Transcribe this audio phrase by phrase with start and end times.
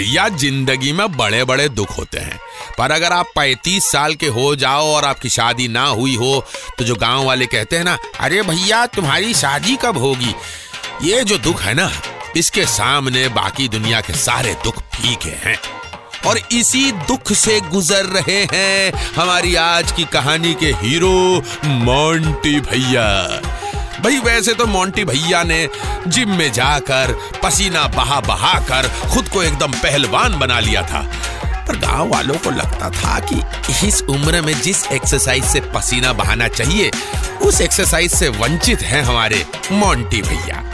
[0.00, 2.38] भैया, ज़िंदगी में बड़े बड़े दुख होते हैं।
[2.78, 6.44] पर अगर आप 35 साल के हो जाओ और आपकी शादी ना हुई हो
[6.78, 10.34] तो जो गाँव वाले कहते हैं ना, अरे भैया, तुम्हारी शादी कब होगी?
[11.02, 11.90] ये जो दुख है ना,
[12.36, 15.58] इसके सामने बाकी दुनिया के सारे दुख फीके हैं।
[16.26, 23.59] और इसी दुख से गुजर रहे हैं हमारी आज की कहानी के हीरो, मोंटी भैया।
[24.00, 25.68] भाई, वैसे तो मोंटी भैया ने
[26.06, 31.12] जिम में जाकर पसीना बहा बहा कर खुद को एकदम पहलवान बना लिया था।
[31.68, 33.42] पर गाँव वालों को लगता था कि
[33.88, 36.90] इस उम्र में जिस एक्सरसाइज से पसीना बहाना चाहिए,
[37.42, 40.64] उस एक्सरसाइज से वंचित हैं हमारे मोंटी भैया।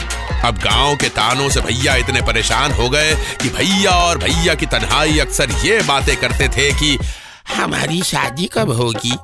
[0.47, 4.65] अब गाँव के तानों से भैया इतने परेशान हो गए कि भैया और भैया की
[4.65, 6.97] तन्हाई अक्सर ये बातें करते थे कि,
[7.55, 9.17] हमारी शादी कब होगी?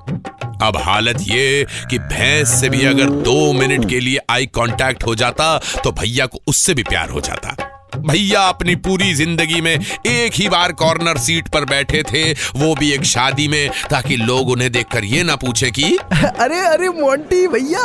[0.63, 5.15] अब हालत ये कि भैंस से भी अगर दो मिनट के लिए आई कांटेक्ट हो
[5.15, 7.55] जाता तो भैया को उससे भी प्यार हो जाता।
[7.97, 12.91] भैया अपनी पूरी ज़िंदगी में एक ही बार कॉर्नर सीट पर बैठे थे वो भी
[12.91, 17.83] एक शादी में ताकि लोग उन्हें देखकर ये ना पूछे कि अरे अरे मोंटी भैया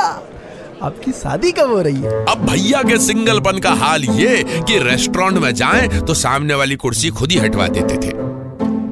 [0.82, 2.24] आपकी शादी कब हो रही है?
[2.24, 7.10] अब भैया के सिंगलपन का हाल ये कि रेस्टोरेंट में जाएँ तो सामने वाली कुर्सी
[7.10, 8.12] खुद ही हटवा देते थे।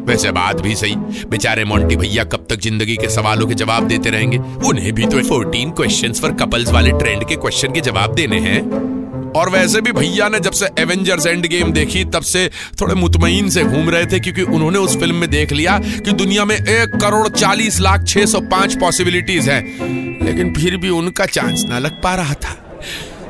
[0.07, 0.95] वैसे बात भी सही।
[1.29, 4.39] बेचारे मोंटी भैया कब तक ज़िंदगी के सवालों के जवाब देते रहेंगे?
[4.39, 8.61] उन्हें भी तो 14 क्वेश्चंस फॉर कपल्स वाले ट्रेंड के क्वेश्चन के जवाब देने हैं।
[9.33, 13.49] और वैसे भी भैया ने जब से एवेंजर्स एंड गेम देखी, तब से थोड़े मुतमईन
[13.49, 16.97] से घूम रहे थे, क्योंकि उन्होंने उस फ़िल्म में देख लिया कि दुनिया में एक
[16.97, 19.63] करोड़ चालीस लाख छह सौ पाँच पॉसिबिलिटीज हैं।
[20.27, 22.81] लेकिन फिर भी उनका चांस ना लग पा रहा था।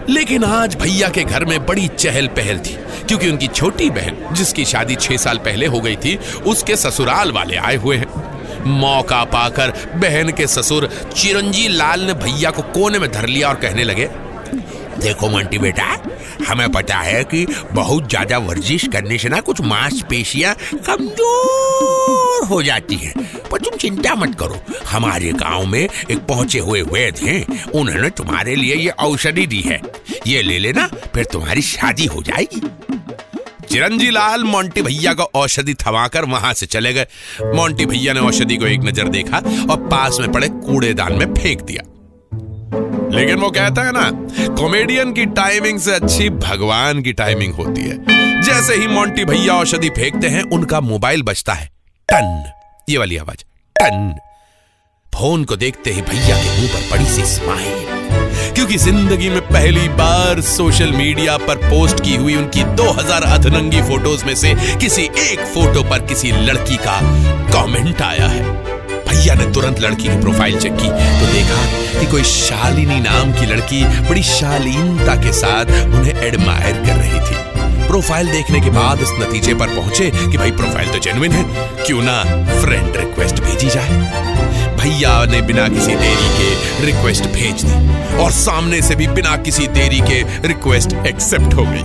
[0.09, 2.77] लेकिन आज भैया के घर में बड़ी चहल पहल थी,
[3.09, 7.57] क्योंकि उनकी छोटी बहन, जिसकी शादी छह साल पहले हो गई थी, उसके ससुराल वाले
[7.57, 8.25] आए हुए हैं।
[8.71, 13.55] मौका पाकर बहन के ससुर चिरंजी लाल ने भैया को कोने में धर लिया और
[13.55, 14.09] कहने लगे
[14.97, 15.87] देखो मंटी बेटा,
[16.49, 20.55] हमें पता है कि बहुत ज़्यादा वर्जिश करने से ना कुछ मांसपेशियाँ
[20.87, 23.13] कमज़ोर हो जाती हैं।
[23.51, 28.55] पर तुम चिंता मत करो, हमारे गाँव में एक पहुँचे हुए वैद हैं, उन्होंने तुम्हारे
[28.57, 29.81] लिए ये औषधि दी है।
[30.27, 32.61] ये ले लेना, फिर तुम्हारी शादी हो जाएगी।
[33.69, 37.07] चिरंजी लाल मोंटी भैया को औषधि थमाकर वहाँ से चले गए।
[37.55, 39.39] मोंटी भैया ने औषधि को एक नज़र देखा
[39.71, 41.83] और पास में पड़े कूड़ेदान में फेंक दिया।
[43.11, 44.11] लेकिन वो कहता है ना
[44.55, 49.89] कॉमेडियन की टाइमिंग से अच्छी भगवान की टाइमिंग होती है। जैसे ही मोंटी भैया औषधि
[49.89, 51.71] फेंकते हैं, उनका मोबाइल बजता है।
[52.09, 52.53] टन।
[52.91, 53.45] ये वाली आवाज़।
[53.77, 54.15] टन।
[55.15, 57.87] फ़ोन को देखते ही भैया के मुँह पर बड़ी सी स्माइल
[58.55, 64.25] क्योंकि ज़िंदगी में पहली बार सोशल मीडिया पर पोस्ट की हुई उनकी 2000 अधनंगी फ़ोटोज़
[64.25, 67.01] में से किसी एक फ़ोटो पर किसी लड़की का
[67.53, 68.56] कमेंट आया है।
[69.17, 73.47] भैया ने तुरंत लड़की की प्रोफ़ाइल चेक की तो देखा कि कोई शालिनी नाम की
[73.47, 79.13] लड़की बड़ी शालीनता के साथ उन्हें एडमायर कर रही थी। प्रोफ़ाइल देखने के बाद इस
[79.21, 81.45] नतीजे पर पहुँचे कि भाई प्रोफ़ाइल तो जेनुइन है,
[81.87, 82.23] क्यों ना
[82.61, 84.36] फ्रेंड रिक्वेस्ट भेजी जाए।
[84.87, 89.67] भैया ने बिना किसी देरी के रिक्वेस्ट भेज दी। और सामने से भी बिना किसी
[89.69, 91.83] देरी के रिक्वेस्ट एक्सेप्ट हो गई।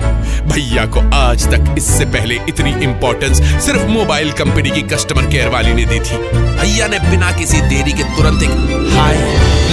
[0.49, 5.73] भैया को आज तक इससे पहले इतनी इंपॉर्टेंस सिर्फ़ मोबाइल कंपनी की कस्टमर केयर वाली
[5.73, 6.17] ने दी थी।
[6.57, 9.17] भैया ने बिना किसी देरी के तुरंत एक हाय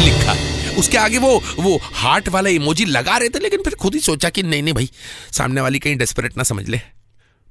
[0.04, 0.36] लिखा।
[0.78, 4.28] उसके आगे वो वो हार्ट वाला इमोजी लगा रहे थे, लेकिन फिर खुद ही सोचा
[4.28, 4.90] कि नहीं नहीं भाई,
[5.32, 6.80] सामने वाली कहीं डेस्परेट ना समझ ले।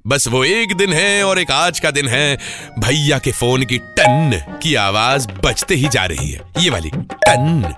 [0.08, 2.36] बस वो एक दिन है और एक आज का दिन है।
[2.78, 7.74] भैया के फ़ोन की टन की आवाज़ बजते ही जा रही है। ये वाली, टन।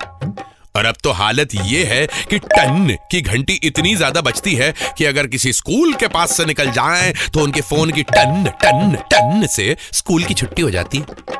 [0.76, 5.04] और अब तो हालत ये है कि टन की घंटी इतनी ज़्यादा बजती है कि
[5.04, 9.46] अगर किसी स्कूल के पास से निकल जाएँ तो उनके फ़ोन की टन टन टन
[9.46, 11.38] से स्कूल की छुट्टी हो जाती है।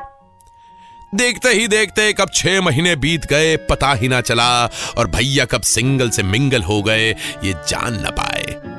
[1.13, 4.65] देखते ही देखते कब छह महीने बीत गए, पता ही ना चला,
[4.97, 8.70] और भैया कब सिंगल से मिंगल हो गए, ये जान ना पाए।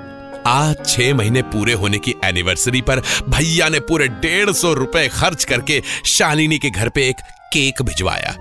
[0.46, 5.44] आज छह महीने पूरे होने की एनिवर्सरी पर भैया ने पूरे डेढ़ सौ रुपए खर्च
[5.44, 7.20] करके शालिनी के घर पे एक
[7.52, 8.36] केक भिजवाया।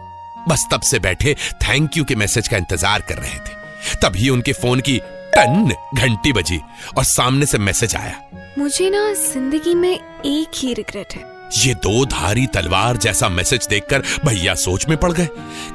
[0.47, 4.53] बस तब से बैठे थैंक यू के मैसेज का इंतज़ार कर रहे थे। तभी उनके
[4.53, 4.97] फ़ोन की
[5.35, 6.59] टन घंटी बजी
[6.97, 8.15] और सामने से मैसेज आया।
[8.57, 14.03] मुझे ना ज़िंदगी में एक ही रिग्रेट है। ये दो धारी तलवार जैसा मैसेज देखकर
[14.25, 15.27] भैया सोच में पड़ गए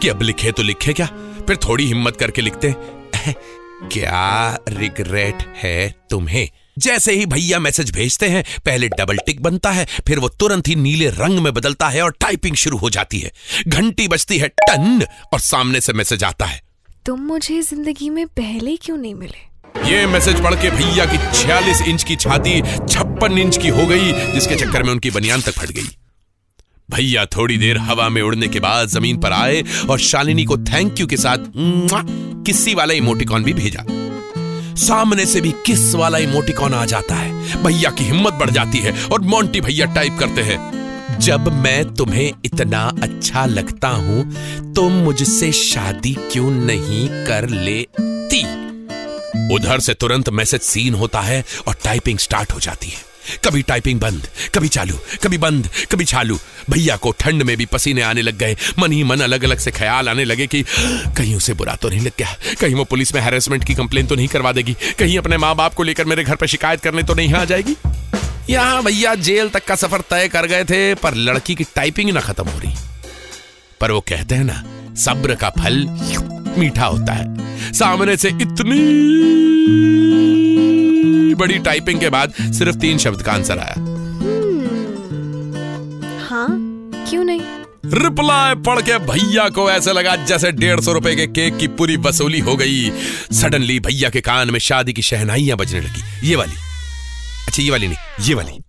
[0.03, 1.07] कि अब लिखे तो लिखे क्या?
[1.47, 2.75] फिर थोड़ी हिम्मत करके लिखते
[3.83, 6.49] क्या रिग्रेट है तुम्हें?
[6.79, 10.75] जैसे ही भैया मैसेज भेजते हैं पहले डबल टिक बनता है फिर वो तुरंत ही
[10.75, 13.33] नीले रंग में बदलता है और टाइपिंग शुरू हो जाती है।
[13.69, 16.61] घंटी बजती है टन और सामने से मैसेज आता है।
[17.07, 19.45] तुम मुझे ज़िंदगी में पहले क्यों नहीं मिले?
[19.91, 24.13] ये मैसेज पढ़ के भैया की 46 इंच की छाती छप्पन इंच की हो गई
[24.33, 25.97] जिसके चक्कर में उनकी बनियान तक फट गई।
[26.91, 31.01] भैया थोड़ी देर हवा में उड़ने के बाद ज़मीन पर आए और शालिनी को थैंक
[31.01, 31.39] यू के साथ
[32.47, 33.85] किस्सी वाला इमोटिकॉन भी भेजा।
[34.77, 37.63] सामने से भी किस वाला इमोटिकॉन आ जाता है?
[37.63, 42.33] भैया की हिम्मत बढ़ जाती है और मोंटी भैया टाइप करते हैं। जब मैं तुम्हें
[42.45, 48.43] इतना अच्छा लगता हूँ तो मुझसे शादी क्यों नहीं कर लेती?
[49.55, 53.05] उधर से तुरंत मैसेज सीन होता है और टाइपिंग स्टार्ट हो जाती है।
[53.45, 56.39] कभी टाइपिंग बंद, कभी चालू, कभी बंद, कभी चालू।
[56.71, 59.71] भैया को ठंड में भी पसीने आने लग गए। मन ही मन अलग अलग से
[59.71, 60.65] ख्याल आने लगे कि,
[61.17, 62.37] कहीं उसे बुरा तो नहीं लग गया?
[62.61, 64.77] कहीं वो पुलिस में हैरेसमेंट की कंप्लेन तो नहीं करवा देगी?
[64.99, 67.77] कहीं अपने माँ बाप को लेकर मेरे घर पर शिकायत करने तो नहीं आ जाएगी?
[68.51, 72.21] यहाँ भैया जेल तक का सफ़र तय कर गए थे, पर लड़की की टाइपिंग ना
[72.21, 72.75] खत्म हो रही।
[73.81, 74.65] पर वो कहते हैं ना,
[74.95, 75.87] सब्र का फल
[76.59, 78.79] मीठा होता है। सामने से इतनी
[81.37, 83.75] बड़ी टाइपिंग के बाद सिर्फ़ तीन शब्द का आंसर आया।
[86.29, 86.49] हाँ
[87.09, 87.41] क्यों नहीं?
[87.95, 91.97] रिप्लाई पढ़ के भैया को ऐसे लगा जैसे डेढ़ सौ रुपए के केक की पूरी
[91.97, 92.91] वसूली हो गई।
[93.33, 96.57] सडनली भैया के कान में शादी की शहनाइयाँ बजने लगी। ये वाली।
[97.47, 98.61] अच्छा ये वाली नहीं ये वाली।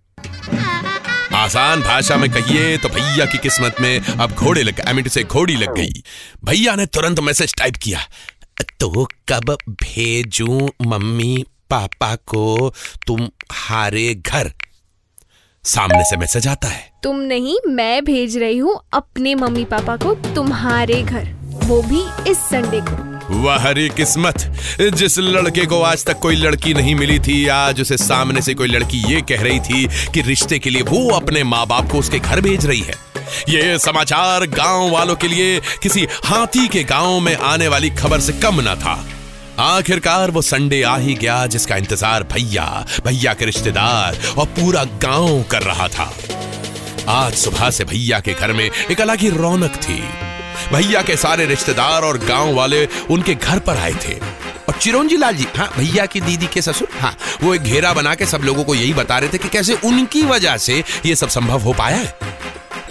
[1.34, 5.56] आसान भाषा में कहिए तो भैया की किस्मत में अब घोड़े लग गए से घोड़ी
[5.56, 6.02] लग गई।
[6.44, 8.00] भैया ने तुरंत मैसेज टाइप किया।
[8.80, 12.74] तो कब भेजू मम्मी पापा को
[13.06, 14.52] तुम्हारे घर।
[15.64, 20.14] सामने से मैसेज आता है। तुम नहीं मैं भेज रही हूँ अपने मम्मी पापा को
[20.34, 21.28] तुम्हारे घर।
[21.64, 24.38] वो भी इस संडे को। वह हरी किस्मत।
[24.94, 28.68] जिस लड़के को आज तक कोई लड़की नहीं मिली थी आज उसे सामने से कोई
[28.68, 32.18] लड़की ये कह रही थी कि रिश्ते के लिए वो अपने माँ बाप को उसके
[32.18, 32.94] घर भेज रही है।
[33.48, 38.32] ये समाचार गाँव वालों के लिए किसी हाथी के गाँव में आने वाली खबर से
[38.32, 38.94] कम ना था।
[39.60, 42.64] आखिरकार वो संडे आ ही गया जिसका इंतज़ार भैया
[43.04, 46.04] भैया के रिश्तेदार और पूरा गाँव कर रहा था।
[47.08, 49.98] आज सुबह से भैया के घर में एक अलग ही रौनक थी।
[50.72, 55.36] भैया के सारे रिश्तेदार और गाँव वाले उनके घर पर आए थे। और चिरंजी लाल
[55.36, 58.64] जी हाँ भैया की दीदी के ससुर हाँ वो एक घेरा बना के सब लोगों
[58.64, 61.96] को यही बता रहे थे कि कैसे उनकी वजह से ये सब संभव हो पाया
[61.96, 62.14] है।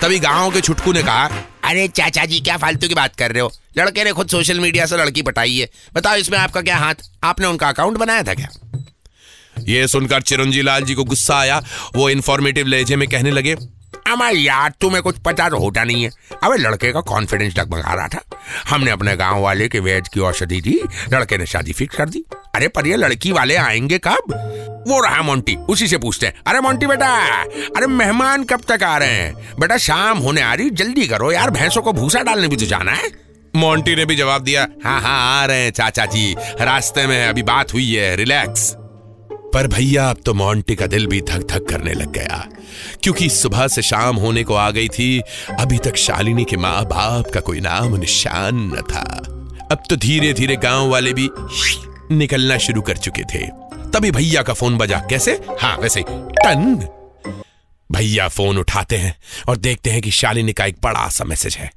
[0.01, 1.29] तभी गाँव के छुटकू ने कहा,
[1.63, 3.51] अरे चाचा जी, क्या फालतू की बात कर रहे हो?
[3.77, 6.95] लड़के ने खुद सोशल मीडिया से लड़की पटाई है। बताओ इसमें आपका क्या हाथ?
[7.23, 8.49] आपने उनका अकाउंट बनाया था क्या?
[9.59, 11.63] ये सुनकर चिरंजी लाल जी को गुस्सा आया।
[11.95, 13.55] वो इन्फॉर्मेटिव लहजे में कहने लगे
[14.07, 16.09] अमा यार तुम्हें कुछ पता तो होता नहीं है।
[16.43, 18.21] अबे लड़के का कॉन्फिडेंस डगमगा रहा था।
[18.69, 20.79] हमने अपने गाँव वाले के वेद की औषधि दी
[21.13, 22.23] लड़के ने शादी फिक्स कर दी।
[22.55, 24.33] अरे पर ये लड़की वाले आएँगे कब?
[24.87, 27.13] वो रहा मोंटी उसी से पूछते हैं। अरे मोंटी बेटा
[27.77, 29.33] अरे मेहमान कब तक आ रहे हैं?
[29.59, 32.91] बेटा शाम होने आ रही जल्दी करो यार भैंसों को भूसा डालने भी तो जाना
[32.91, 37.17] है। मोंटी ने भी जवाब दिया हाँ हाँ आ रहे हैं चाचा जी। रास्ते में
[37.17, 38.75] है, अभी बात हुई है, रिलैक्स।
[39.31, 42.47] पर भैया, अब तो मोंटी का दिल भी धक धक करने लग गया।
[43.03, 45.21] क्योंकि सुबह से शाम होने को आ गई थी,
[45.59, 49.21] अभी तक शालिनी के माँ बाप का कोई नाम निशान न था।
[49.71, 51.29] अब तो धीरे धीरे गाँव वाले भी
[52.11, 53.47] निकलना शुरू कर चुके थे।
[53.93, 55.41] तभी भैया का फ़ोन बजा, कैसे?
[55.61, 56.87] हाँ वैसे टन!
[57.91, 59.15] भैया फ़ोन उठाते हैं
[59.49, 61.71] और देखते हैं कि शालिनी का एक बड़ा सा मैसेज है।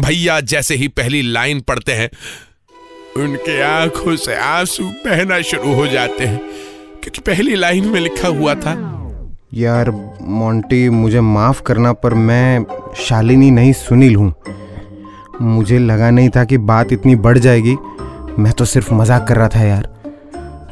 [0.00, 2.10] भैया जैसे ही पहली लाइन पढ़ते हैं,
[3.16, 6.38] उनके आँखों से आँसू बहना शुरू हो जाते हैं।
[7.02, 8.94] क्योंकि पहली लाइन में लिखा हुआ था,
[9.54, 9.90] यार,
[10.22, 12.64] मोंटी, मुझे माफ़ करना, पर मैं
[12.96, 14.34] शालिनी नहीं, सुनील हूँ।
[15.42, 17.74] मुझे लगा नहीं था कि बात इतनी बढ़ जाएगी।
[18.38, 19.97] मैं तो सिर्फ़ मज़ाक कर रहा था यार।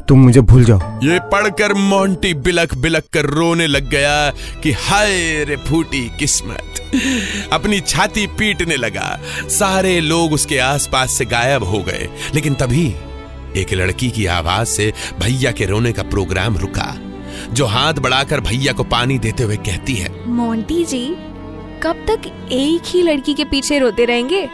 [0.09, 4.29] तुम मुझे भूल जाओ। ये पढ़कर मोंटी बिलक बिलक कर रोने लग गया
[4.63, 6.73] कि हाय रे फूटी किस्मत।
[7.53, 12.87] अपनी छाती पीटने लगा। सारे लोग उसके आसपास से गायब हो गए। लेकिन तभी
[13.57, 16.95] एक लड़की की आवाज़ से भैया के रोने का प्रोग्राम रुका
[17.53, 21.05] जो हाथ बढ़ाकर भैया को पानी देते हुए कहती है मोंटी जी
[21.83, 24.47] कब तक एक ही लड़की के पीछे रोते रहेंगे?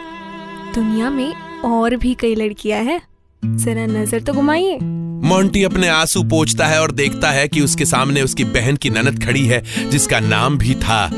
[0.74, 1.34] दुनिया में
[1.64, 3.00] और भी कई लड़कियाँ हैं।
[3.42, 4.78] जरा नज़र तो घुमाइए।
[5.24, 9.24] मोंटी अपने आँसू पोछता है और देखता है कि उसके सामने उसकी बहन की ननद
[9.24, 11.08] खड़ी है, जिसका नाम भी था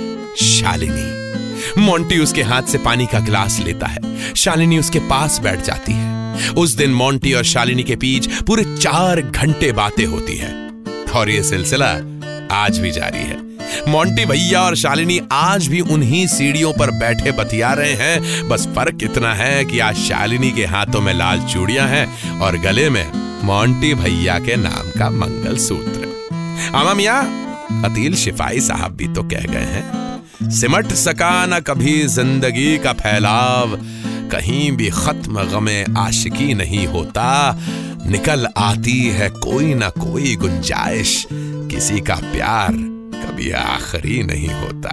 [0.42, 1.16] शालिनी।
[1.80, 6.36] मोंटी उसके हाथ से पानी का गिलास लेता है। शालिनी उसके पास बैठ जाती है।
[6.50, 10.70] उस दिन मोंटी और शालिनी के बीच पूरे चार घंटे बातें होती है।
[11.14, 11.90] और ये सिलसिला
[12.50, 13.40] आज भी जारी है।
[13.88, 18.98] मोंटी भैया और शालिनी आज भी उन्हीं सीढ़ियों पर बैठे बतिया रहे हैं। बस फ़र्क
[19.02, 23.92] इतना है कि आज शालिनी के हाथों में लाल चूड़ियाँ हैं और गले में मोंटी
[23.94, 27.18] भैया के नाम का मंगल सूत्र आमा मिया,
[27.84, 33.76] अतील शिफाई साहब भी तो कह गए हैं, सिमट सका न कभी ज़िंदगी का फैलाव,
[34.32, 37.28] कहीं भी खत्म गमे आशिकी नहीं होता,
[38.06, 42.72] निकल आती है कोई ना कोई गुंजाइश, किसी का प्यार
[43.16, 44.92] कभी आखिरी नहीं होता।